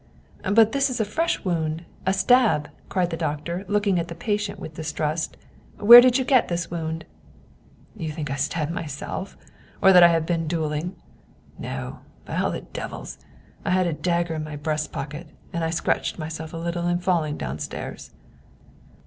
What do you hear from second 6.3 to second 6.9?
this